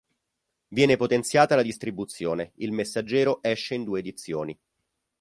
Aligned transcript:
Viene 0.69 0.97
potenziata 0.97 1.55
la 1.55 1.61
distribuzione: 1.61 2.53
"Il 2.55 2.71
Messaggero" 2.71 3.37
esce 3.43 3.75
in 3.75 3.83
due 3.83 3.99
edizioni. 3.99 4.57